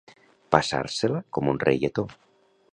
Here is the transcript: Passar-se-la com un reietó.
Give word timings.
Passar-se-la 0.55 1.21
com 1.39 1.53
un 1.53 1.63
reietó. 1.67 2.09